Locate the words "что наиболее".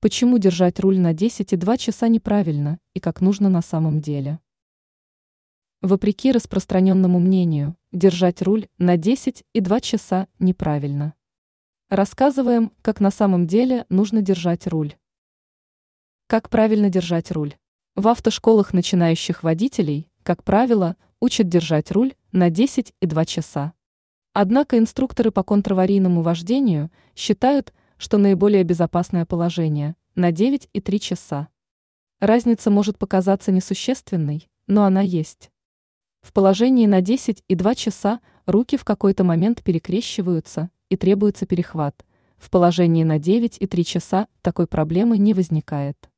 27.98-28.62